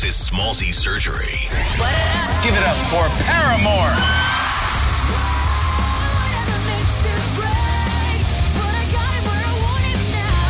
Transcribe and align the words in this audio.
This 0.00 0.14
is 0.20 0.30
Smallzy 0.30 0.72
Surgery. 0.72 1.48
Give 2.44 2.54
it 2.54 2.62
up 2.62 2.76
for 2.86 3.02
Paramore. 3.24 3.90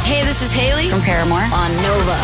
Hey, 0.04 0.22
this 0.26 0.42
is 0.42 0.52
Hayley 0.52 0.90
From 0.90 1.00
Paramore. 1.00 1.38
on 1.40 1.74
Nova. 1.76 2.18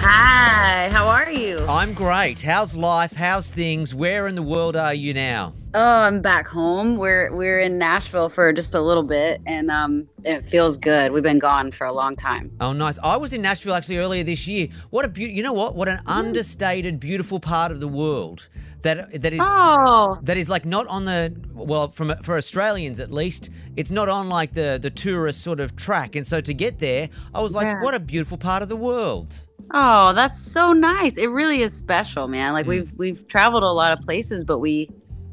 Hi, 0.00 0.88
how 0.90 1.06
are 1.06 1.30
you? 1.30 1.64
I'm 1.68 1.94
great. 1.94 2.40
How's 2.40 2.76
life? 2.76 3.12
How's 3.12 3.52
things? 3.52 3.94
Where 3.94 4.26
in 4.26 4.34
the 4.34 4.42
world 4.42 4.74
are 4.74 4.94
you 4.94 5.14
now? 5.14 5.54
Oh, 5.74 5.80
I'm 5.80 6.22
back 6.22 6.46
home. 6.46 6.96
We're 6.96 7.34
we're 7.36 7.60
in 7.60 7.76
Nashville 7.76 8.30
for 8.30 8.52
just 8.54 8.74
a 8.74 8.80
little 8.80 9.02
bit, 9.02 9.42
and 9.44 9.70
um, 9.70 10.08
it 10.24 10.42
feels 10.44 10.78
good. 10.78 11.12
We've 11.12 11.22
been 11.22 11.38
gone 11.38 11.72
for 11.72 11.86
a 11.86 11.92
long 11.92 12.16
time. 12.16 12.50
Oh, 12.58 12.72
nice. 12.72 12.98
I 13.02 13.18
was 13.18 13.34
in 13.34 13.42
Nashville 13.42 13.74
actually 13.74 13.98
earlier 13.98 14.24
this 14.24 14.48
year. 14.48 14.68
What 14.88 15.04
a 15.04 15.08
beauty! 15.08 15.34
You 15.34 15.42
know 15.42 15.52
what? 15.52 15.74
What 15.76 15.88
an 15.88 16.00
understated, 16.06 16.98
beautiful 16.98 17.38
part 17.38 17.70
of 17.70 17.80
the 17.80 17.88
world 17.88 18.48
that 18.80 19.20
that 19.20 19.34
is 19.34 19.40
Oh, 19.44 20.18
that 20.22 20.38
is 20.38 20.48
like 20.48 20.64
not 20.64 20.86
on 20.86 21.04
the 21.04 21.34
well 21.52 21.88
from 21.88 22.14
for 22.22 22.38
Australians 22.38 22.98
at 22.98 23.12
least. 23.12 23.50
It's 23.76 23.90
not 23.90 24.08
on 24.08 24.30
like 24.30 24.54
the 24.54 24.78
the 24.80 24.90
tourist 24.90 25.42
sort 25.42 25.60
of 25.60 25.76
track. 25.76 26.16
And 26.16 26.26
so 26.26 26.40
to 26.40 26.54
get 26.54 26.78
there, 26.78 27.10
I 27.34 27.42
was 27.42 27.54
like, 27.54 27.66
Yeah. 27.66 27.82
what 27.82 27.94
a 27.94 28.00
beautiful 28.00 28.38
part 28.38 28.62
of 28.62 28.70
the 28.70 28.76
world. 28.76 29.34
oh, 29.74 30.14
that's 30.14 30.40
so 30.40 30.72
nice. 30.72 31.18
It 31.18 31.26
really 31.26 31.60
is 31.60 31.74
special, 31.76 32.26
man. 32.26 32.52
Mm. 32.52 32.54
Like 32.54 32.66
we've 32.66 32.90
we've 32.96 33.28
traveled 33.28 33.64
a 33.64 33.70
lot 33.70 33.92
of 33.92 34.00
places, 34.00 34.46
but 34.46 34.60
we 34.60 34.88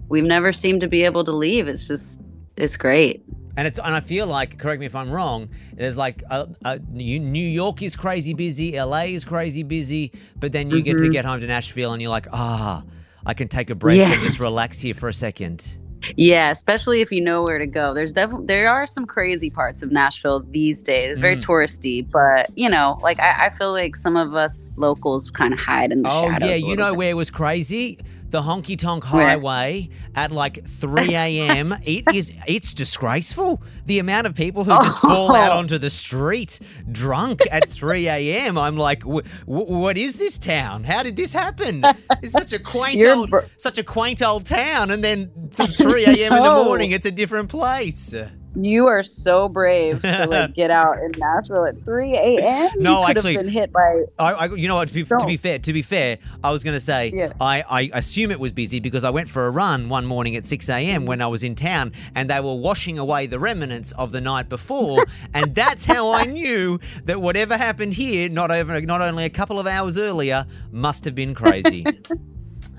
we've 0.09 0.23
never 0.23 0.51
seemed 0.53 0.81
to 0.81 0.87
be 0.87 1.03
able 1.03 1.23
to 1.23 1.31
leave. 1.31 1.67
It's 1.67 1.87
just 1.87 2.21
it's 2.57 2.77
great. 2.77 3.23
And 3.57 3.65
it's 3.67 3.79
and 3.79 3.95
I 3.95 4.01
feel 4.01 4.27
like, 4.27 4.57
correct 4.59 4.79
me 4.81 4.85
if 4.85 4.95
I'm 4.95 5.09
wrong. 5.09 5.47
There's 5.73 5.97
like 5.97 6.23
uh, 6.29 6.47
uh, 6.65 6.79
New 6.91 7.19
New 7.19 7.39
York 7.47 7.81
is 7.81 7.95
crazy 7.95 8.33
busy, 8.33 8.77
LA 8.79 9.03
is 9.05 9.23
crazy 9.23 9.63
busy, 9.63 10.11
but 10.39 10.51
then 10.51 10.69
you 10.69 10.81
get 10.81 10.97
to 10.97 11.05
Mhm. 11.05 11.11
get 11.11 11.25
home 11.25 11.39
to 11.41 11.47
Nashville 11.47 11.93
and 11.93 12.01
you're 12.01 12.11
like, 12.11 12.27
ah, 12.33 12.83
I 13.25 13.33
can 13.33 13.47
take 13.47 13.69
a 13.69 13.75
break 13.75 13.99
and 13.99 14.21
just 14.21 14.39
relax 14.39 14.79
here 14.81 14.93
for 14.93 15.07
a 15.09 15.13
second. 15.13 15.77
Yeah, 16.17 16.51
especially 16.51 17.01
if 17.01 17.11
you 17.11 17.19
know 17.21 17.41
where 17.43 17.57
to 17.57 17.65
go. 17.65 17.93
There's 17.95 18.13
definitely 18.13 18.45
there 18.47 18.69
are 18.69 18.85
some 18.85 19.05
crazy 19.05 19.49
parts 19.49 19.81
of 19.81 19.91
Nashville 19.91 20.41
these 20.51 20.83
days. 20.83 21.11
It's 21.11 21.19
very 21.19 21.37
Mm. 21.37 21.43
touristy, 21.45 22.05
but 22.11 22.49
you 22.55 22.69
know, 22.69 22.99
like 23.01 23.19
I, 23.19 23.45
I 23.45 23.49
feel 23.49 23.71
like 23.71 23.95
some 23.95 24.15
of 24.17 24.35
us 24.35 24.73
locals 24.77 25.31
kind 25.31 25.53
of 25.53 25.59
hide 25.59 25.91
in 25.91 26.03
the 26.03 26.09
Oh 26.11 26.21
shadows. 26.21 26.43
Oh 26.43 26.47
yeah, 26.47 26.55
you 26.55 26.75
know 26.75 26.91
bit. 26.91 26.97
where 26.97 27.09
it 27.11 27.15
was 27.15 27.31
crazy? 27.31 27.97
The 28.35 28.41
honky 28.41 28.77
tonk 28.77 29.05
highway 29.05 29.87
at 30.13 30.29
like 30.29 30.67
3 30.67 31.15
a.m. 31.15 31.73
it 31.85 32.03
is 32.13 32.33
it's 32.45 32.73
disgraceful. 32.73 33.63
The 33.85 33.99
amount 33.99 34.27
of 34.27 34.35
people 34.35 34.65
who 34.65 34.71
just 34.71 34.99
Oh. 35.05 35.07
fall 35.07 35.33
out 35.33 35.53
onto 35.53 35.77
the 35.77 35.89
street 35.89 36.59
drunk 36.91 37.39
at 37.49 37.69
3 37.69 38.07
a.m. 38.09 38.57
I'm 38.57 38.75
like, 38.75 39.03
"Wh- 39.03 39.25
wh- 39.45 39.69
what 39.69 39.97
is 39.97 40.17
this 40.17 40.37
town? 40.37 40.83
How 40.83 41.01
did 41.01 41.15
this 41.15 41.31
happen? 41.31 41.85
It's 42.21 42.33
such 42.33 42.51
a 42.51 42.59
quaint 42.73 42.99
You're 42.99 43.15
old, 43.15 43.29
br- 43.29 43.45
such 43.55 43.77
a 43.77 43.83
quaint 43.83 44.21
old 44.21 44.45
town, 44.45 44.91
and 44.91 45.01
then 45.01 45.31
3 45.53 46.03
a.m. 46.03 46.33
in 46.33 46.43
the 46.43 46.51
oh. 46.51 46.65
morning, 46.65 46.91
it's 46.91 47.05
a 47.05 47.11
different 47.11 47.47
place. 47.47 48.13
You 48.55 48.87
are 48.87 49.03
so 49.03 49.49
brave 49.49 50.01
to 50.01 50.27
like 50.27 50.53
get 50.55 50.71
out 50.71 50.97
in 50.99 51.11
Nashville 51.17 51.65
at 51.65 51.83
3 51.83 52.13
a.m. 52.15 52.69
No, 52.77 53.01
you 53.01 53.07
could 53.07 53.17
actually- 53.17 53.33
have 53.33 53.43
been 53.43 53.51
hit 53.51 53.71
by. 53.73 54.03
I, 54.17 54.33
I, 54.33 54.45
you 54.55 54.67
know 54.67 54.75
what? 54.75 54.87
To 54.87 54.93
be, 54.93 55.03
to 55.03 55.25
be 55.25 55.37
fair, 55.37 55.59
to 55.59 55.73
be 55.73 55.81
fair, 55.81 56.17
I 56.43 56.51
was 56.51 56.63
going 56.63 56.75
to 56.75 56.79
say 56.79 57.11
Yeah. 57.13 57.33
I, 57.41 57.63
I 57.69 57.89
assume 57.93 58.31
it 58.31 58.39
was 58.39 58.51
busy 58.53 58.79
because 58.79 59.03
I 59.03 59.09
went 59.09 59.29
for 59.29 59.47
a 59.47 59.51
run 59.51 59.89
one 59.89 60.05
morning 60.05 60.35
at 60.35 60.45
6 60.45 60.69
a.m. 60.69 61.05
when 61.05 61.21
I 61.21 61.27
was 61.27 61.43
in 61.43 61.55
town, 61.55 61.91
and 62.15 62.29
they 62.29 62.39
were 62.39 62.55
washing 62.55 62.97
away 62.97 63.27
the 63.27 63.39
remnants 63.39 63.91
of 63.93 64.11
the 64.11 64.21
night 64.21 64.47
before, 64.49 65.03
and 65.33 65.53
that's 65.53 65.85
how 65.85 66.11
I 66.11 66.25
knew 66.25 66.79
that 67.05 67.21
whatever 67.21 67.57
happened 67.57 67.93
here, 67.93 68.29
not 68.29 68.51
over, 68.51 68.79
not 68.81 69.01
only 69.01 69.25
a 69.25 69.29
couple 69.29 69.59
of 69.59 69.67
hours 69.67 69.97
earlier, 69.97 70.45
must 70.71 71.03
have 71.05 71.15
been 71.15 71.33
crazy. 71.35 71.85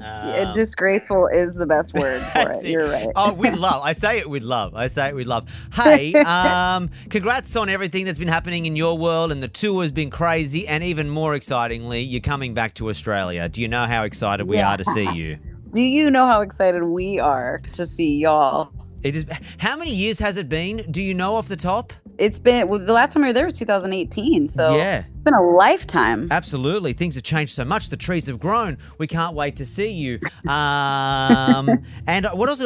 Yeah, 0.00 0.48
Um, 0.48 0.54
disgraceful 0.54 1.26
is 1.28 1.54
the 1.54 1.66
best 1.66 1.94
word 2.02 2.22
for 2.32 2.50
it. 2.52 2.64
it. 2.64 2.70
You're 2.70 2.88
right. 2.90 3.08
Oh, 3.16 3.32
with 3.32 3.54
love. 3.58 3.82
I 3.84 3.92
say 3.92 4.18
it 4.18 4.28
with 4.28 4.42
love. 4.42 4.74
I 4.74 4.86
say 4.88 5.08
it 5.08 5.14
with 5.14 5.26
love. 5.26 5.48
Hey, 5.74 6.12
um, 6.14 6.90
congrats 7.10 7.54
on 7.56 7.68
everything 7.68 8.04
that's 8.04 8.18
been 8.18 8.28
happening 8.28 8.66
in 8.66 8.76
your 8.76 8.96
world, 8.98 9.32
and 9.32 9.42
the 9.42 9.48
tour 9.48 9.82
has 9.82 9.92
been 9.92 10.10
crazy. 10.10 10.66
And 10.68 10.82
even 10.84 11.08
more 11.10 11.34
excitingly, 11.34 12.02
you're 12.02 12.20
coming 12.20 12.54
back 12.54 12.74
to 12.74 12.88
Australia. 12.88 13.48
Do 13.48 13.60
you 13.62 13.68
know 13.68 13.86
how 13.86 14.04
excited 14.04 14.46
we 14.46 14.58
are 14.60 14.76
to 14.76 14.84
see 14.84 15.10
you? 15.12 15.38
Do 15.72 15.82
you 15.82 16.10
know 16.10 16.26
how 16.26 16.40
excited 16.40 16.82
we 16.84 17.18
are 17.18 17.60
to 17.74 17.84
see 17.86 18.16
y'all? 18.16 18.70
It 19.02 19.16
is. 19.16 19.26
How 19.58 19.76
many 19.76 19.94
years 19.94 20.18
has 20.18 20.36
it 20.36 20.48
been? 20.48 20.78
Do 20.90 21.02
you 21.02 21.14
know 21.14 21.36
off 21.36 21.48
the 21.48 21.56
top? 21.56 21.92
It's 22.18 22.38
been 22.38 22.68
well, 22.68 22.78
the 22.78 22.92
last 22.92 23.12
time 23.12 23.22
we 23.22 23.28
were 23.28 23.32
there 23.32 23.44
was 23.44 23.56
2018, 23.58 24.48
so 24.48 24.76
yeah, 24.76 25.00
it's 25.00 25.22
been 25.22 25.34
a 25.34 25.42
lifetime. 25.42 26.28
absolutely. 26.30 26.92
Things 26.92 27.14
have 27.14 27.24
changed 27.24 27.52
so 27.52 27.64
much. 27.64 27.90
The 27.90 27.96
trees 27.96 28.26
have 28.26 28.40
grown. 28.40 28.78
We 28.98 29.06
can't 29.06 29.34
wait 29.34 29.56
to 29.56 29.66
see 29.66 29.90
you. 29.90 30.18
Um, 30.48 31.84
and 32.06 32.26
what 32.32 32.48
else? 32.48 32.62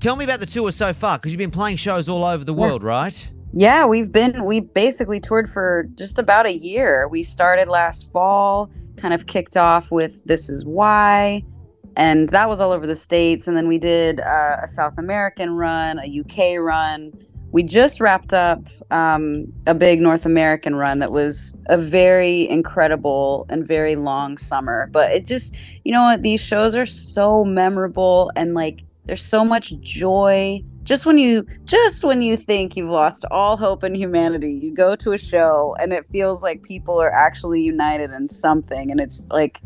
Tell 0.00 0.16
me 0.16 0.24
about 0.24 0.40
the 0.40 0.46
tour 0.46 0.70
so 0.70 0.92
far, 0.92 1.18
because 1.18 1.32
you've 1.32 1.38
been 1.38 1.50
playing 1.50 1.76
shows 1.76 2.08
all 2.08 2.24
over 2.24 2.44
the 2.44 2.54
world, 2.54 2.82
right? 2.82 3.30
Yeah, 3.52 3.86
we've 3.86 4.12
been 4.12 4.44
we 4.44 4.60
basically 4.60 5.18
toured 5.18 5.50
for 5.50 5.88
just 5.94 6.18
about 6.18 6.46
a 6.46 6.56
year. 6.56 7.08
We 7.08 7.22
started 7.22 7.68
last 7.68 8.12
fall, 8.12 8.70
kind 8.96 9.12
of 9.14 9.26
kicked 9.26 9.56
off 9.56 9.90
with 9.90 10.24
This 10.24 10.48
Is 10.48 10.64
Why, 10.64 11.42
and 12.00 12.30
that 12.30 12.48
was 12.48 12.62
all 12.62 12.72
over 12.72 12.86
the 12.86 12.96
states. 12.96 13.46
And 13.46 13.54
then 13.54 13.68
we 13.68 13.76
did 13.76 14.20
uh, 14.20 14.56
a 14.62 14.66
South 14.66 14.96
American 14.96 15.50
run, 15.50 15.98
a 15.98 16.20
UK 16.20 16.58
run. 16.58 17.12
We 17.52 17.62
just 17.62 18.00
wrapped 18.00 18.32
up 18.32 18.66
um, 18.90 19.52
a 19.66 19.74
big 19.74 20.00
North 20.00 20.24
American 20.24 20.76
run 20.76 21.00
that 21.00 21.12
was 21.12 21.54
a 21.66 21.76
very 21.76 22.48
incredible 22.48 23.44
and 23.50 23.68
very 23.68 23.96
long 23.96 24.38
summer. 24.38 24.88
But 24.90 25.10
it 25.10 25.26
just, 25.26 25.54
you 25.84 25.92
know 25.92 26.04
what, 26.04 26.22
these 26.22 26.40
shows 26.40 26.74
are 26.74 26.86
so 26.86 27.44
memorable 27.44 28.32
and 28.34 28.54
like 28.54 28.80
there's 29.04 29.24
so 29.24 29.44
much 29.44 29.78
joy 29.80 30.62
just 30.84 31.04
when 31.04 31.18
you 31.18 31.44
just 31.64 32.02
when 32.04 32.22
you 32.22 32.36
think 32.36 32.76
you've 32.76 32.88
lost 32.88 33.24
all 33.30 33.56
hope 33.56 33.84
in 33.84 33.94
humanity 33.94 34.52
you 34.62 34.72
go 34.74 34.96
to 34.96 35.12
a 35.12 35.18
show 35.18 35.74
and 35.78 35.92
it 35.92 36.06
feels 36.06 36.42
like 36.42 36.62
people 36.62 37.00
are 37.00 37.12
actually 37.12 37.62
united 37.62 38.10
in 38.10 38.26
something 38.26 38.90
and 38.90 39.00
it's 39.00 39.26
like 39.30 39.60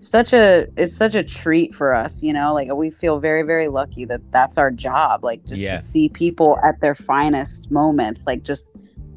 such 0.00 0.32
a 0.32 0.66
it's 0.76 0.94
such 0.94 1.14
a 1.14 1.22
treat 1.22 1.74
for 1.74 1.94
us 1.94 2.22
you 2.22 2.32
know 2.32 2.52
like 2.54 2.72
we 2.74 2.90
feel 2.90 3.18
very 3.18 3.42
very 3.42 3.68
lucky 3.68 4.04
that 4.04 4.20
that's 4.32 4.56
our 4.58 4.70
job 4.70 5.24
like 5.24 5.44
just 5.44 5.62
Yeah. 5.62 5.76
to 5.76 5.78
see 5.78 6.08
people 6.08 6.58
at 6.64 6.80
their 6.80 6.94
finest 6.94 7.70
moments 7.70 8.26
like 8.26 8.42
just 8.42 8.68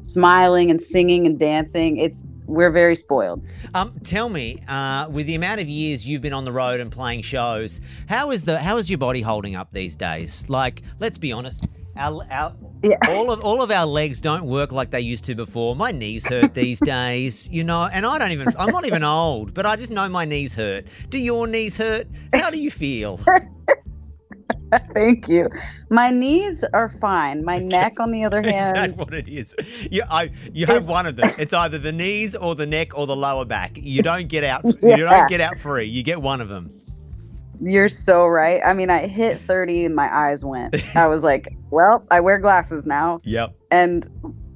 smiling 0.02 0.70
and 0.70 0.80
singing 0.80 1.26
and 1.26 1.38
dancing 1.38 1.98
it's 1.98 2.24
we're 2.46 2.70
very 2.70 2.96
spoiled 2.96 3.40
Um, 3.74 3.94
tell 4.02 4.28
me, 4.28 4.58
uh, 4.66 5.06
with 5.08 5.26
the 5.26 5.36
amount 5.36 5.60
of 5.60 5.68
years 5.68 6.08
you've 6.08 6.22
been 6.22 6.32
on 6.32 6.44
the 6.44 6.50
road 6.50 6.80
and 6.80 6.90
playing 6.90 7.22
shows, 7.22 7.80
how 8.08 8.32
is 8.32 8.42
the 8.42 8.58
how 8.58 8.76
is 8.78 8.90
your 8.90 8.98
body 8.98 9.20
holding 9.20 9.54
up 9.54 9.68
these 9.72 9.94
days? 9.94 10.44
Like, 10.48 10.82
let's 10.98 11.16
be 11.18 11.30
honest, 11.30 11.68
our, 11.96 12.26
our 12.30 12.54
Yeah. 12.82 12.96
all 13.08 13.30
of 13.30 13.44
all 13.44 13.62
of 13.62 13.70
our 13.70 13.86
legs 13.86 14.20
don't 14.20 14.44
work 14.44 14.72
like 14.72 14.90
they 14.90 15.00
used 15.00 15.24
to 15.24 15.34
before. 15.34 15.76
My 15.76 15.92
knees 15.92 16.26
hurt 16.26 16.54
these 16.54 16.80
days, 16.80 17.48
you 17.48 17.64
know, 17.64 17.88
and 17.92 18.06
I 18.06 18.18
don't 18.18 18.32
even 18.32 18.48
I'm 18.58 18.70
not 18.70 18.86
even 18.86 19.04
old, 19.04 19.54
but 19.54 19.66
I 19.66 19.76
just 19.76 19.92
know 19.92 20.08
my 20.08 20.24
knees 20.24 20.54
hurt. 20.54 20.86
Do 21.08 21.18
your 21.18 21.46
knees 21.46 21.76
hurt? 21.76 22.06
How 22.34 22.50
do 22.50 22.58
you 22.58 22.70
feel? 22.70 23.20
thank 24.94 25.28
you 25.28 25.48
my 25.90 26.10
knees 26.10 26.64
are 26.72 26.88
fine 26.88 27.44
my 27.44 27.58
neck 27.58 27.98
on 27.98 28.12
the 28.12 28.24
other 28.24 28.40
Is 28.44 28.52
hand 28.52 28.76
that 28.76 28.96
what 28.96 29.12
it 29.12 29.28
is? 29.28 29.52
You, 29.90 30.04
I, 30.08 30.30
you 30.52 30.66
have 30.66 30.88
one 30.88 31.06
of 31.06 31.16
them. 31.16 31.30
It's 31.38 31.52
either 31.52 31.78
the 31.78 31.92
knees 31.92 32.36
or 32.36 32.54
the 32.54 32.66
neck 32.66 32.96
or 32.96 33.06
the 33.06 33.16
lower 33.16 33.44
back. 33.44 33.72
You 33.74 34.02
don't 34.02 34.28
get 34.28 34.44
out. 34.44 34.64
You 34.64 34.96
don't 34.96 35.28
get 35.28 35.40
out 35.40 35.58
free. 35.58 35.86
You 35.86 36.02
get 36.02 36.22
one 36.22 36.40
of 36.40 36.48
them. 36.48 36.80
You're 37.62 37.88
so 37.88 38.26
right. 38.26 38.60
I 38.64 38.72
mean, 38.72 38.90
I 38.90 39.06
hit 39.06 39.38
30 39.38 39.84
and 39.86 39.94
my 39.94 40.14
eyes 40.14 40.44
went. 40.44 40.74
I 40.96 41.06
was 41.08 41.22
like, 41.24 41.54
well, 41.70 42.04
I 42.10 42.20
wear 42.20 42.38
glasses 42.38 42.86
now. 42.86 43.20
Yep. 43.24 43.54
And 43.70 44.06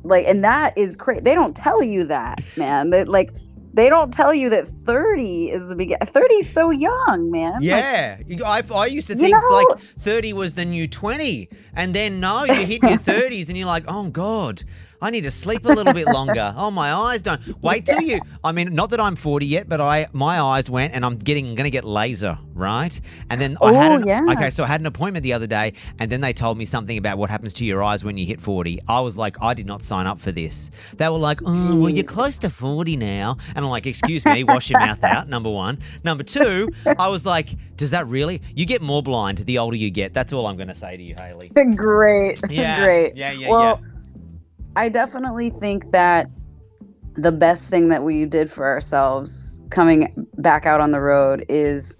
like, 0.04 0.26
and 0.26 0.42
that 0.44 0.76
is 0.76 0.96
crazy. 0.96 1.20
They 1.22 1.34
don't 1.34 1.54
tell 1.56 1.82
you 1.82 2.04
that, 2.06 2.42
man. 2.56 2.90
That 2.90 3.08
like, 3.08 3.32
they 3.72 3.88
don't 3.88 4.12
tell 4.14 4.32
you 4.32 4.50
that 4.50 4.68
30 4.68 5.50
is 5.50 5.66
the 5.66 5.74
beginning. 5.74 6.06
30 6.06 6.34
is 6.34 6.48
so 6.48 6.70
young, 6.70 7.30
man. 7.30 7.58
Yeah, 7.60 8.18
You- 8.24 8.44
I, 8.44 8.62
I 8.72 8.86
used 8.86 9.08
to 9.08 9.14
You 9.14 9.20
think 9.20 9.32
know- 9.36 9.64
like 9.70 9.80
30 9.98 10.32
was 10.32 10.52
the 10.52 10.64
new 10.64 10.86
20, 10.86 11.48
and 11.74 11.92
then 11.94 12.20
no, 12.20 12.44
you 12.44 12.54
hit 12.54 12.82
your 12.82 12.98
30s 12.98 13.48
and 13.48 13.58
you're 13.58 13.66
like, 13.66 13.84
oh 13.88 14.08
God, 14.10 14.62
I 15.04 15.10
need 15.10 15.24
to 15.24 15.30
sleep 15.30 15.66
a 15.66 15.68
little 15.68 15.92
bit 15.92 16.06
longer. 16.06 16.52
Oh, 16.64 16.70
my 16.70 16.92
eyes 16.94 17.20
don't. 17.20 17.40
Wait 17.62 17.84
till 17.84 18.00
you. 18.00 18.20
I 18.42 18.52
mean, 18.52 18.74
not 18.74 18.88
that 18.90 19.00
I'm 19.00 19.16
40 19.16 19.44
yet, 19.44 19.68
but 19.68 19.80
I 19.80 20.06
my 20.12 20.40
eyes 20.40 20.70
went, 20.70 20.94
and 20.94 21.04
I'm 21.04 21.16
getting 21.16 21.54
gonna 21.54 21.68
get 21.70 21.84
laser, 21.84 22.38
right? 22.54 22.98
And 23.28 23.40
then 23.40 23.56
I 23.60 23.72
had 23.72 23.92
Oh, 23.92 23.96
an, 23.96 24.06
yeah. 24.06 24.22
okay, 24.30 24.48
so 24.50 24.64
I 24.64 24.66
had 24.66 24.80
an 24.80 24.86
appointment 24.86 25.22
the 25.24 25.32
other 25.34 25.46
day, 25.46 25.74
and 25.98 26.10
then 26.10 26.20
they 26.22 26.32
told 26.32 26.56
me 26.56 26.64
something 26.64 26.96
about 26.96 27.18
what 27.18 27.28
happens 27.28 27.52
to 27.54 27.64
your 27.66 27.82
eyes 27.82 28.02
when 28.04 28.16
you 28.16 28.24
hit 28.26 28.40
40. 28.40 28.80
I 28.88 29.00
was 29.00 29.18
like, 29.18 29.36
I 29.42 29.52
did 29.52 29.66
not 29.66 29.82
sign 29.82 30.06
up 30.06 30.18
for 30.20 30.32
this. 30.32 30.70
They 30.96 31.08
were 31.08 31.18
like, 31.18 31.40
oh, 31.44 31.76
well, 31.76 31.90
you're 31.90 32.04
close 32.04 32.38
to 32.38 32.50
40 32.50 32.96
now, 32.96 33.36
and 33.54 33.58
I'm 33.64 33.70
like, 33.70 33.86
excuse 33.86 34.24
me, 34.24 34.42
wash 34.44 34.70
your 34.70 34.80
mouth 34.80 35.02
out. 35.04 35.28
Number 35.28 35.50
one. 35.50 35.78
Number 36.04 36.24
two, 36.24 36.70
I 36.98 37.08
was 37.08 37.26
like, 37.26 37.50
does 37.76 37.90
that 37.90 38.06
really? 38.08 38.40
You 38.54 38.64
get 38.64 38.80
more 38.80 39.02
blind 39.02 39.38
the 39.38 39.58
older 39.58 39.76
you 39.76 39.90
get. 39.90 40.14
That's 40.14 40.32
all 40.32 40.46
I'm 40.46 40.56
gonna 40.56 40.74
say 40.74 40.96
to 40.96 41.02
you, 41.02 41.14
Hayley. 41.18 41.50
Great. 41.76 42.40
Yeah, 42.48 42.84
Great. 42.84 43.16
yeah, 43.16 43.32
yeah, 43.32 43.48
well, 43.50 43.80
I 44.76 44.88
definitely 44.88 45.50
think 45.50 45.92
that 45.92 46.30
the 47.16 47.32
best 47.32 47.70
thing 47.70 47.88
that 47.90 48.02
we 48.02 48.24
did 48.24 48.50
for 48.50 48.66
ourselves 48.66 49.60
coming 49.70 50.26
back 50.38 50.66
out 50.66 50.80
on 50.80 50.90
the 50.90 51.00
road 51.00 51.44
is 51.48 51.96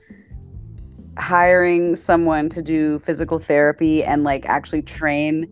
hiring 1.19 1.95
someone 1.95 2.49
to 2.49 2.61
do 2.61 2.99
physical 2.99 3.39
therapy 3.39 4.03
and 4.03 4.25
like 4.25 4.47
actually 4.47 4.83
train 4.83 5.51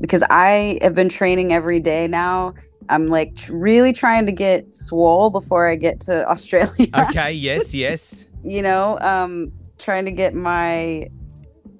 because 0.00 0.22
I 0.30 0.78
have 0.82 0.94
been 0.94 1.08
training 1.08 1.52
every 1.52 1.80
day 1.80 2.06
now. 2.06 2.54
I'm 2.88 3.08
like 3.08 3.36
tr- 3.36 3.54
really 3.54 3.92
trying 3.92 4.26
to 4.26 4.32
get 4.32 4.74
swole 4.74 5.30
before 5.30 5.68
I 5.68 5.76
get 5.76 6.00
to 6.00 6.28
Australia. 6.30 6.88
Okay, 6.94 7.32
yes, 7.32 7.74
yes. 7.74 8.26
you 8.42 8.62
know, 8.62 8.98
um, 9.00 9.52
trying 9.78 10.04
to 10.06 10.10
get 10.10 10.34
my 10.34 11.08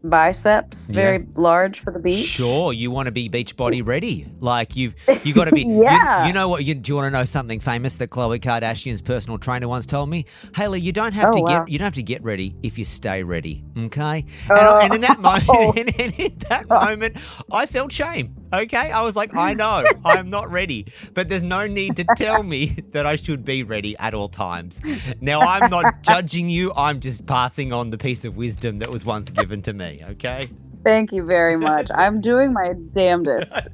biceps 0.04 0.88
Yeah. 0.90 0.94
very 0.94 1.26
large 1.34 1.80
for 1.80 1.92
the 1.92 1.98
beach. 1.98 2.26
Sure, 2.26 2.72
you 2.72 2.90
want 2.90 3.06
to 3.06 3.12
be 3.12 3.28
beach 3.28 3.56
body 3.56 3.82
ready. 3.94 4.26
Like 4.40 4.76
you've 4.76 4.94
you 5.24 5.34
got 5.34 5.46
to 5.46 5.52
be. 5.52 5.62
you- 5.66 5.82
Yeah. 5.82 6.26
You, 6.26 6.32
know 6.32 6.48
what? 6.48 6.64
You, 6.64 6.74
do 6.74 6.90
you 6.92 6.96
want 6.96 7.06
to 7.12 7.18
know 7.18 7.24
something 7.24 7.60
famous 7.60 7.94
that 7.96 8.10
Khloe 8.10 8.38
Kardashian's 8.40 9.02
personal 9.02 9.38
trainer 9.38 9.66
once 9.68 9.86
told 9.86 10.08
me? 10.08 10.26
Hayley, 10.54 10.80
you 10.80 10.92
don't 10.92 11.12
have 11.12 11.30
Oh, 11.30 11.32
to 11.32 11.40
wow. 11.40 11.58
get 11.64 11.68
you 11.72 11.78
don't 11.78 11.86
have 11.86 11.94
to 11.94 12.02
get 12.02 12.22
ready 12.22 12.54
if 12.62 12.78
you 12.78 12.84
stay 12.84 13.22
ready. 13.22 13.64
Okay. 13.78 14.24
And, 14.50 14.58
I- 14.58 14.84
and 14.84 14.94
in 14.94 15.00
that 15.00 15.18
moment, 15.20 15.44
Oh. 15.48 15.72
and 15.76 15.88
in 15.98 16.38
that 16.50 16.66
oh. 16.70 16.76
oh. 16.76 16.84
moment, 16.90 17.16
I 17.50 17.66
felt 17.66 17.92
shame. 17.92 18.34
Okay, 18.62 18.90
I 18.90 19.02
was 19.02 19.16
like, 19.16 19.34
I 19.34 19.54
know 19.62 19.84
I'm 20.04 20.30
not 20.30 20.50
ready, 20.50 20.86
but 21.12 21.28
there's 21.28 21.42
no 21.42 21.66
need 21.66 21.96
to 21.96 22.04
tell 22.16 22.42
me 22.42 22.66
that 22.92 23.06
I 23.06 23.16
should 23.16 23.44
be 23.44 23.62
ready 23.62 23.96
at 23.98 24.14
all 24.14 24.28
times. 24.28 24.80
Now 25.20 25.40
I'm 25.40 25.70
not 25.70 26.02
judging 26.02 26.48
you. 26.48 26.72
I'm 26.76 27.00
just 27.00 27.26
passing 27.26 27.72
on 27.72 27.90
the 27.90 27.98
piece 27.98 28.24
of 28.24 28.36
wisdom 28.36 28.78
that 28.78 28.90
was 28.90 29.04
once 29.04 29.30
given 29.30 29.60
to 29.62 29.72
me. 29.72 30.02
Okay. 30.10 30.48
Thank 30.84 31.12
you 31.12 31.24
very 31.24 31.56
much. 31.56 31.88
I'm 31.94 32.20
doing 32.20 32.52
my 32.52 32.74
damnedest. 32.94 33.68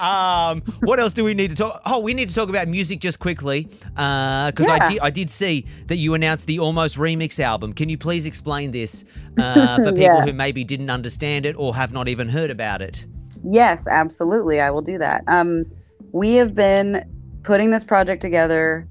Um, 0.00 0.62
what 0.80 0.98
else 0.98 1.12
do 1.12 1.22
we 1.22 1.32
need 1.34 1.50
to 1.50 1.56
talk? 1.56 1.80
Oh, 1.86 2.00
we 2.00 2.12
need 2.12 2.28
to 2.28 2.34
talk 2.34 2.48
about 2.48 2.66
music 2.66 2.98
just 2.98 3.20
quickly, 3.20 3.64
because 3.64 4.66
I 4.66 4.76
Yeah. 4.76 4.88
did 4.90 4.98
I 5.00 5.10
did 5.10 5.30
see 5.30 5.64
that 5.86 5.96
you 5.96 6.14
announced 6.14 6.46
the 6.46 6.58
Almost 6.58 6.96
Remix 6.96 7.38
album. 7.38 7.72
Can 7.72 7.88
you 7.88 7.96
please 7.98 8.26
explain 8.26 8.72
this 8.72 9.04
uh, 9.38 9.76
for 9.76 9.92
people 9.92 10.00
Yeah. 10.02 10.24
who 10.24 10.32
maybe 10.32 10.64
didn't 10.64 10.90
understand 10.90 11.46
it 11.46 11.54
or 11.56 11.76
have 11.76 11.92
not 11.92 12.08
even 12.08 12.28
heard 12.28 12.50
about 12.50 12.82
it? 12.82 13.06
Yes, 13.50 13.86
absolutely. 13.88 14.60
I 14.60 14.70
will 14.70 14.82
do 14.82 14.98
that. 14.98 15.24
Um, 15.26 15.64
we 16.12 16.34
have 16.34 16.54
been 16.54 17.04
putting 17.42 17.70
this 17.70 17.84
project 17.84 18.20
together 18.20 18.86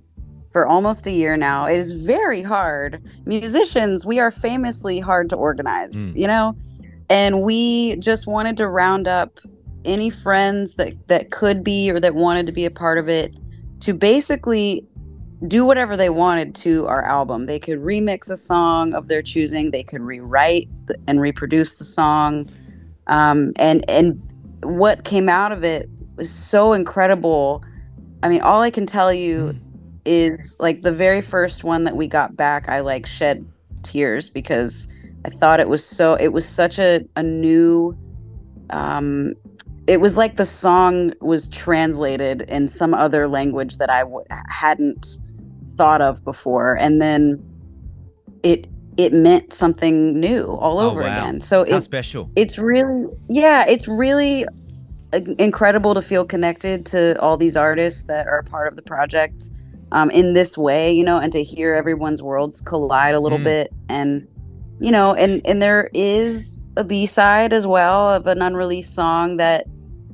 for 0.52 0.68
almost 0.68 1.08
a 1.08 1.12
year 1.12 1.38
now. 1.38 1.66
It 1.66 1.78
is 1.78 1.94
very 1.94 2.42
hard. 2.42 3.02
Musicians, 3.26 4.06
we 4.06 4.20
are 4.20 4.32
famously 4.32 5.00
hard 5.00 5.30
to 5.30 5.36
organize, 5.36 5.96
Mm. 5.96 6.16
you 6.18 6.28
know? 6.28 6.56
And 7.10 7.42
we 7.42 7.96
just 7.98 8.28
wanted 8.28 8.58
to 8.58 8.68
round 8.68 9.08
up 9.08 9.40
any 9.86 10.10
friends 10.10 10.76
that, 10.76 10.94
that 11.08 11.32
could 11.32 11.64
be 11.64 11.90
or 11.90 12.00
that 12.00 12.16
wanted 12.16 12.46
to 12.48 12.52
be 12.52 12.66
a 12.66 12.72
part 12.72 12.98
of 12.98 13.08
it 13.10 13.36
to 13.82 13.94
basically 13.94 14.86
do 15.48 15.66
whatever 15.66 15.98
they 15.98 16.10
wanted 16.10 16.54
to 16.54 16.86
our 16.88 17.04
album. 17.04 17.48
They 17.48 17.60
could 17.60 17.80
remix 17.80 18.30
a 18.30 18.38
song 18.38 18.94
of 18.94 19.08
their 19.08 19.22
choosing, 19.22 19.72
they 19.72 19.84
could 19.84 20.02
rewrite 20.02 20.70
and 21.08 21.20
reproduce 21.20 21.76
the 21.76 21.84
song. 21.84 22.50
Um, 23.08 23.54
and 23.56 23.84
and 23.90 24.22
what 24.64 25.04
came 25.04 25.30
out 25.30 25.52
of 25.52 25.64
it 25.64 25.90
was 26.16 26.30
so 26.30 26.74
incredible. 26.74 27.64
I 28.24 28.30
mean, 28.30 28.42
all 28.42 28.62
I 28.62 28.70
can 28.70 28.86
tell 28.86 29.14
you 29.14 29.56
is 30.06 30.56
like 30.60 30.82
the 30.82 30.92
very 30.92 31.22
first 31.22 31.64
one 31.64 31.84
that 31.84 31.96
we 31.96 32.08
got 32.08 32.36
back, 32.36 32.70
I 32.70 32.80
like 32.82 33.06
shed 33.06 33.46
tears 33.84 34.30
because 34.30 34.88
I 35.26 35.30
thought 35.30 35.60
it 35.60 35.70
was 35.70 35.86
so 35.86 36.16
it 36.16 36.30
was 36.30 36.48
such 36.48 36.80
a, 36.80 37.06
a 37.16 37.24
new 37.24 37.98
um 38.70 39.34
it 39.88 40.00
was 40.00 40.16
like 40.16 40.38
the 40.38 40.46
song 40.46 41.14
was 41.22 41.48
translated 41.50 42.42
in 42.44 42.68
some 42.68 42.94
other 42.94 43.28
language 43.28 43.78
that 43.78 43.90
I 43.90 44.02
w- 44.02 44.26
hadn't 44.48 45.18
thought 45.76 46.02
of 46.02 46.24
before 46.24 46.76
and 46.76 47.02
then 47.02 47.44
it 48.44 48.68
it 48.98 49.14
meant 49.14 49.54
something 49.54 50.20
new 50.20 50.46
all 50.60 50.80
Oh, 50.80 50.90
over 50.92 51.02
wow. 51.02 51.08
again. 51.08 51.42
So 51.42 51.62
it's 51.64 51.86
special! 51.86 52.30
it's 52.36 52.58
really 52.58 53.08
yeah 53.30 53.66
it's 53.68 53.88
really 53.88 54.46
uh, 55.14 55.20
incredible 55.40 55.94
to 55.94 56.02
feel 56.02 56.26
connected 56.26 56.86
to 56.88 57.20
all 57.22 57.38
these 57.38 57.56
artists 57.58 58.04
that 58.04 58.28
are 58.28 58.44
part 58.44 58.68
of 58.68 58.76
the 58.76 58.82
project 58.82 59.52
um, 59.94 60.10
in 60.12 60.34
this 60.34 60.58
way 60.58 60.92
you 60.92 61.04
know 61.04 61.18
and 61.18 61.32
to 61.34 61.44
hear 61.44 61.74
everyone's 61.76 62.22
worlds 62.22 62.62
collide 62.62 63.14
a 63.16 63.20
little 63.20 63.40
Mm. 63.40 63.44
bit 63.44 63.74
and 63.90 64.28
you 64.80 64.92
know 64.92 65.14
and 65.16 65.42
and 65.46 65.62
there 65.62 65.90
is 65.94 66.58
a 66.78 66.84
b-side 66.84 67.52
as 67.54 67.68
well 67.68 68.10
of 68.14 68.26
an 68.28 68.42
unreleased 68.42 68.94
song 68.96 69.38
that 69.38 69.66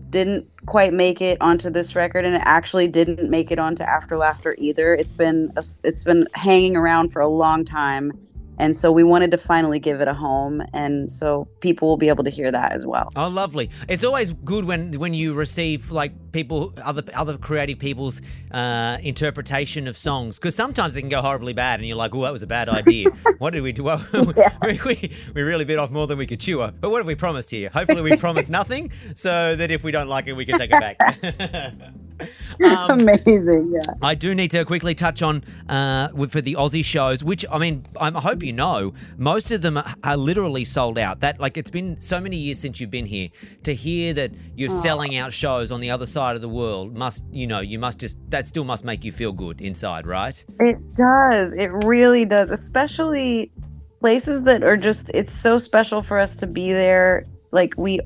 didn't 0.10 0.48
quite 0.66 0.94
make 0.94 1.22
it 1.22 1.38
onto 1.42 1.70
this 1.70 1.96
record 1.96 2.26
and 2.26 2.36
it 2.36 2.42
actually 2.46 2.88
didn't 2.88 3.30
make 3.30 3.52
it 3.52 3.60
onto 3.60 3.84
after 3.84 4.18
laughter 4.18 4.56
either 4.58 4.96
it's 4.96 5.14
been 5.14 5.52
a 5.58 5.64
it's 5.84 6.04
been 6.04 6.26
hanging 6.34 6.76
around 6.76 7.10
for 7.12 7.22
a 7.22 7.28
long 7.28 7.64
time 7.64 8.12
and 8.58 8.76
so 8.76 8.92
we 8.92 9.04
wanted 9.04 9.32
to 9.32 9.38
finally 9.38 9.80
give 9.80 10.02
it 10.02 10.08
a 10.08 10.14
home 10.14 10.62
and 10.74 11.10
so 11.10 11.48
people 11.60 11.88
will 11.88 11.98
be 11.98 12.08
able 12.10 12.24
to 12.24 12.30
hear 12.30 12.52
that 12.52 12.72
as 12.72 12.86
well 12.86 13.10
Oh, 13.16 13.28
lovely! 13.30 13.70
It's 13.88 14.04
always 14.04 14.34
good 14.34 14.66
when 14.66 14.94
when 15.00 15.14
you 15.14 15.34
receive 15.34 15.92
like 15.92 16.32
people, 16.32 16.74
other 16.84 17.04
other 17.16 17.38
creative 17.38 17.80
people's 17.80 18.22
uh, 18.52 18.98
interpretation 19.02 19.88
of 19.88 19.98
songs, 19.98 20.38
because 20.38 20.56
sometimes 20.56 20.96
it 20.96 21.02
can 21.02 21.10
go 21.10 21.22
horribly 21.22 21.54
bad, 21.54 21.80
and 21.80 21.88
you're 21.88 21.98
like, 21.98 22.14
"Oh, 22.14 22.22
that 22.22 22.32
was 22.32 22.44
a 22.44 22.48
bad 22.48 22.70
idea. 22.70 23.10
what 23.40 23.52
did 23.54 23.64
we 23.64 23.72
do? 23.72 23.84
Well, 23.84 24.06
we, 24.62 24.80
we, 24.86 25.16
we 25.34 25.42
really 25.42 25.66
bit 25.66 25.80
off 25.80 25.90
more 25.90 26.06
than 26.06 26.18
we 26.18 26.28
could 26.28 26.40
chew. 26.40 26.60
But 26.60 26.90
what 26.90 26.98
have 27.00 27.08
we 27.08 27.16
promised 27.16 27.52
here? 27.52 27.70
Hopefully, 27.70 28.02
we 28.02 28.18
promised 28.28 28.52
nothing, 28.52 28.92
so 29.16 29.56
that 29.56 29.72
if 29.72 29.84
we 29.84 29.92
don't 29.92 30.08
like 30.08 30.28
it, 30.28 30.34
we 30.34 30.46
can 30.46 30.58
take 30.60 30.72
it 30.72 30.80
back." 30.80 31.94
um, 32.66 33.00
amazing 33.02 33.72
yeah 33.74 33.94
I 34.02 34.16
do 34.16 34.34
need 34.34 34.52
to 34.52 34.66
quickly 34.66 34.96
touch 34.96 35.22
on 35.22 35.44
uh, 35.70 36.10
for 36.28 36.42
the 36.42 36.56
Aussie 36.56 36.84
shows, 36.84 37.24
which 37.24 37.46
I 37.52 37.58
mean, 37.58 37.86
I'm- 38.00 38.18
I 38.18 38.22
hope 38.22 38.44
you 38.44 38.54
know, 38.54 38.94
most 39.18 39.52
of 39.52 39.62
them 39.62 39.78
are, 39.78 39.96
are 40.04 40.18
literally 40.18 40.66
sold 40.66 40.98
out. 40.98 41.20
That 41.20 41.40
like 41.40 41.58
it's 41.58 41.70
been 41.70 42.00
so 42.02 42.20
many 42.20 42.38
years 42.38 42.60
since 42.60 42.80
you've 42.80 42.92
been 42.92 43.06
here. 43.06 43.30
To 43.64 43.74
hear 43.74 44.14
that 44.14 44.32
you're 44.56 44.70
selling 44.70 45.16
out 45.16 45.34
shows 45.34 45.72
on 45.72 45.80
the 45.80 45.90
other 45.92 46.06
side 46.06 46.36
of 46.36 46.42
the 46.42 46.50
world 46.50 46.96
must, 46.98 47.26
you 47.32 47.48
know, 47.48 47.60
you 47.60 47.80
must 47.80 48.00
just 48.00 48.18
that 48.30 48.48
still 48.48 48.64
must 48.64 48.84
make 48.84 49.04
you 49.04 49.12
feel 49.12 49.32
good 49.32 49.62
inside, 49.62 50.08
right? 50.08 50.44
It 50.60 50.78
does. 50.96 51.54
It 51.54 51.72
really 51.86 52.26
does. 52.26 52.50
Especially 52.52 53.52
places 54.00 54.44
that 54.44 54.64
are 54.64 54.78
just 54.78 55.12
it's 55.14 55.34
so 55.34 55.58
special 55.58 56.02
for 56.02 56.20
us 56.20 56.36
to 56.38 56.48
be 56.48 56.72
there. 56.72 57.26
Like 57.52 57.74
we 57.78 58.00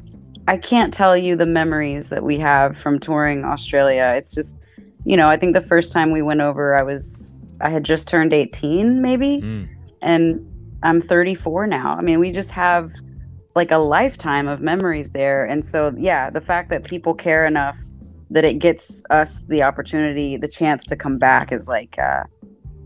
I 0.52 0.58
can't 0.58 0.94
tell 0.94 1.16
you 1.16 1.38
the 1.38 1.46
memories 1.46 2.10
that 2.10 2.24
we 2.24 2.38
have 2.40 2.78
from 2.78 3.00
touring 3.00 3.46
Australia. 3.46 4.14
It's 4.18 4.36
just 4.36 4.60
you 5.06 5.16
know, 5.16 5.28
I 5.30 5.38
think 5.38 5.56
the 5.56 5.62
first 5.62 5.94
time 5.94 6.12
we 6.12 6.22
went 6.22 6.42
over 6.42 6.76
I 6.76 6.84
was 6.84 7.40
I 7.62 7.70
had 7.70 7.86
just 7.86 8.08
turned 8.08 8.34
18 8.34 9.02
maybe 9.02 9.40
Mm. 9.42 9.70
and 10.02 10.24
I'm 10.84 11.00
34 11.00 11.68
now. 11.68 11.96
I 11.98 12.02
mean, 12.02 12.20
we 12.20 12.32
just 12.32 12.52
have 12.52 12.92
like 13.56 13.72
a 13.72 13.78
lifetime 13.78 14.48
of 14.50 14.60
memories 14.60 15.12
there. 15.12 15.46
And 15.46 15.64
so 15.64 15.94
yeah, 15.98 16.30
the 16.30 16.42
fact 16.42 16.70
that 16.70 16.84
people 16.84 17.14
care 17.14 17.46
enough 17.46 17.80
that 18.30 18.44
it 18.44 18.60
gets 18.60 19.04
us 19.10 19.46
the 19.46 19.64
opportunity, 19.64 20.36
the 20.36 20.48
chance 20.50 20.86
to 20.88 20.96
come 20.98 21.18
back 21.18 21.54
is 21.54 21.70
like 21.70 21.98
uh 21.98 22.24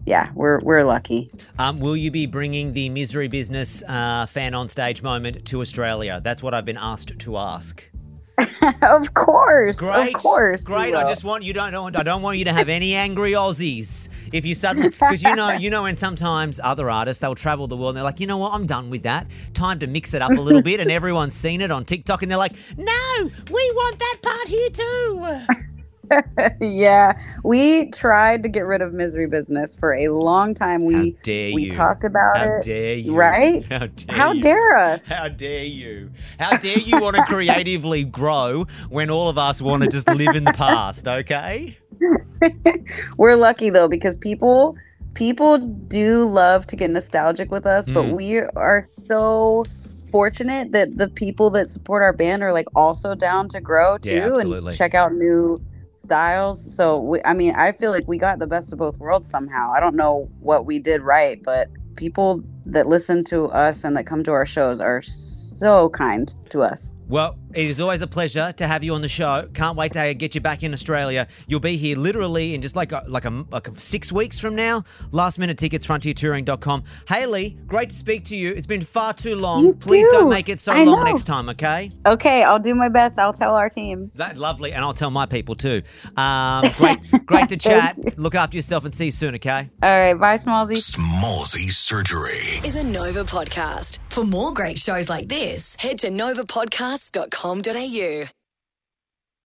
yeah, 0.06 0.30
we're 0.36 0.60
we're 0.60 0.84
lucky. 0.84 1.32
Um, 1.60 1.80
will 1.80 1.98
you 1.98 2.12
be 2.12 2.26
bringing 2.26 2.74
the 2.74 2.90
misery 2.90 3.28
business 3.28 3.84
uh, 3.88 4.26
fan 4.28 4.54
on 4.54 4.70
stage 4.70 5.02
moment 5.02 5.46
to 5.46 5.62
Australia? 5.62 6.22
That's 6.24 6.44
what 6.44 6.54
I've 6.54 6.66
been 6.66 6.78
asked 6.80 7.18
to 7.20 7.38
ask. 7.38 7.90
of 8.82 9.14
course. 9.14 9.78
Great, 9.78 10.14
Of 10.14 10.22
course. 10.22 10.66
great. 10.66 10.94
I 10.94 11.08
just 11.08 11.24
want 11.24 11.44
you 11.44 11.54
don't 11.54 11.72
know. 11.72 11.88
I 11.88 12.04
don't 12.04 12.22
want 12.22 12.38
you 12.38 12.46
to 12.46 12.54
have 12.54 12.68
any 12.68 12.94
angry 12.94 13.32
Aussies. 13.32 14.10
If 14.34 14.46
you 14.46 14.54
suddenly, 14.56 14.90
because 14.90 15.24
you 15.24 15.34
know, 15.36 15.52
you 15.52 15.70
know, 15.70 15.84
when 15.84 15.96
sometimes 15.96 16.60
other 16.62 16.90
artists 16.90 17.22
they'll 17.22 17.36
travel 17.36 17.68
the 17.68 17.78
world 17.78 17.92
and 17.92 17.98
they're 17.98 18.04
like, 18.04 18.20
you 18.20 18.28
know 18.28 18.38
what, 18.38 18.52
I'm 18.54 18.66
done 18.66 18.90
with 18.90 19.04
that. 19.04 19.28
Time 19.54 19.80
to 19.80 19.88
mix 19.88 20.14
it 20.14 20.22
up 20.22 20.32
a 20.32 20.42
little 20.42 20.62
bit, 20.72 20.80
and 20.82 20.92
everyone's 20.92 21.34
seen 21.34 21.62
it 21.62 21.72
on 21.72 21.86
TikTok, 21.86 22.22
and 22.24 22.30
they're 22.32 22.38
like, 22.38 22.54
no, 22.78 23.32
we 23.50 23.72
want 23.74 24.00
that 24.00 24.18
part 24.22 24.48
here 24.48 24.70
too. 24.70 25.75
yeah. 26.62 27.20
We 27.44 27.90
tried 27.92 28.44
to 28.44 28.50
get 28.50 28.62
rid 28.66 28.82
of 28.82 28.94
misery 28.94 29.28
business 29.28 29.76
for 29.76 29.94
a 29.94 30.10
long 30.10 30.54
time. 30.54 30.82
We 30.86 31.12
dare 31.24 31.54
we 31.54 31.70
talked 31.70 32.04
about 32.04 32.38
How 32.38 32.44
it. 32.58 32.64
dare 32.64 32.94
you? 32.96 33.16
right? 33.16 33.66
How 33.72 33.88
dare 33.88 34.16
How 34.16 34.32
you? 34.34 34.42
dare 34.42 34.78
us? 34.78 35.08
How 35.08 35.28
dare 35.30 35.64
you? 35.66 36.12
How 36.40 36.58
dare 36.58 36.80
you 36.80 37.00
want 37.00 37.16
to 37.16 37.24
creatively 37.24 38.04
grow 38.04 38.66
when 38.90 39.10
all 39.10 39.30
of 39.30 39.38
us 39.38 39.62
want 39.62 39.82
to 39.84 39.88
just 39.88 40.10
live 40.10 40.36
in 40.36 40.44
the 40.46 40.52
past? 40.52 41.08
Okay. 41.08 41.78
We're 43.18 43.36
lucky 43.36 43.70
though 43.70 43.88
because 43.88 44.18
people 44.18 44.76
people 45.14 45.58
do 45.58 46.26
love 46.30 46.68
to 46.68 46.76
get 46.76 46.90
nostalgic 46.90 47.50
with 47.52 47.66
us, 47.66 47.88
but 47.88 48.04
Mm. 48.06 48.16
we 48.18 48.40
are 48.40 48.90
so 49.08 49.64
fortunate 50.12 50.72
that 50.74 50.98
the 50.98 51.10
people 51.10 51.50
that 51.50 51.70
support 51.70 52.04
our 52.04 52.14
band 52.14 52.44
are 52.44 52.52
like 52.54 52.68
also 52.76 53.16
down 53.16 53.48
to 53.50 53.60
grow 53.62 53.98
too 53.98 54.10
Yeah, 54.12 54.40
and 54.40 54.74
check 54.74 54.94
out 54.94 55.14
new 55.14 55.62
styles. 56.06 56.64
So 56.76 57.00
we, 57.00 57.22
I 57.26 57.34
mean, 57.34 57.56
I 57.56 57.74
feel 57.74 57.92
like 57.92 58.08
we 58.08 58.18
got 58.18 58.40
the 58.40 58.48
best 58.48 58.74
of 58.74 58.80
both 58.80 59.00
worlds 59.00 59.30
somehow. 59.30 59.74
I 59.76 59.82
don't 59.82 59.96
know 59.96 60.30
what 60.40 60.66
we 60.66 60.80
did 60.80 61.02
right, 61.02 61.42
but 61.44 61.70
people 61.98 62.44
that 62.68 62.88
listen 62.88 63.24
to 63.26 63.48
us 63.48 63.84
and 63.84 63.98
that 63.98 64.06
come 64.06 64.24
to 64.26 64.32
our 64.32 64.46
shows 64.46 64.82
are 64.82 65.02
so 65.04 65.90
kind 65.90 66.34
to 66.56 66.62
us. 66.64 66.96
Well, 67.08 67.38
it 67.54 67.68
is 67.68 67.80
always 67.80 68.02
a 68.02 68.08
pleasure 68.08 68.52
to 68.54 68.68
have 68.68 68.84
you 68.84 68.94
on 68.96 69.02
the 69.02 69.08
show. 69.08 69.48
Can't 69.54 69.78
wait 69.78 69.94
to 69.94 70.14
get 70.14 70.34
you 70.34 70.42
back 70.42 70.64
in 70.64 70.74
Australia. 70.74 71.28
You'll 71.48 71.60
be 71.60 71.78
here 71.78 71.96
literally 71.98 72.56
in 72.56 72.62
just 72.62 72.76
like 72.76 72.92
a, 72.92 73.04
like 73.08 73.26
a, 73.26 73.46
like 73.52 73.68
a 73.68 73.80
six 73.80 74.12
weeks 74.12 74.40
from 74.40 74.56
now. 74.56 74.84
Last 75.12 75.38
minute 75.38 75.58
tickets, 75.58 75.86
frontiertouring.com. 75.86 76.84
Hayley, 77.08 77.58
great 77.68 77.90
to 77.92 77.96
speak 77.96 78.24
to 78.26 78.36
you. 78.36 78.52
It's 78.54 78.66
been 78.68 78.82
far 78.82 79.14
too 79.14 79.36
long. 79.36 79.64
You 79.66 79.74
Please 79.74 80.08
too. 80.10 80.18
don't 80.18 80.30
make 80.30 80.50
it 80.50 80.60
so 80.60 80.72
I 80.74 80.84
long 80.84 81.00
know. 81.00 81.04
next 81.04 81.26
time, 81.26 81.50
okay? 81.50 81.92
Okay, 82.06 82.44
I'll 82.44 82.60
do 82.60 82.74
my 82.74 82.90
best. 82.90 83.20
I'll 83.20 83.34
tell 83.34 83.56
our 83.56 83.70
team. 83.70 84.12
That 84.16 84.38
lovely, 84.38 84.72
and 84.74 84.84
I'll 84.84 84.94
tell 84.94 85.12
my 85.12 85.26
people 85.26 85.56
too. 85.56 85.82
Um, 86.18 86.66
great, 86.78 86.98
great 87.26 87.50
to 87.50 87.58
chat. 87.58 88.18
Look 88.18 88.36
after 88.36 88.58
yourself 88.58 88.86
and 88.86 88.94
see 88.94 89.06
you 89.06 89.12
soon, 89.12 89.36
okay? 89.36 89.70
All 89.84 89.90
right, 89.90 90.14
bye, 90.14 90.38
Smallzy. 90.38 90.78
Smallzy 90.78 91.70
Surgery. 91.70 92.32
is 92.66 92.82
a 92.82 92.86
Nova 92.86 93.24
podcast. 93.24 94.00
For 94.10 94.24
more 94.26 94.54
great 94.54 94.80
shows 94.80 95.10
like 95.10 95.28
this, 95.28 95.76
head 95.82 95.98
to 96.00 96.10
novapodcast.com.au. 96.46 98.45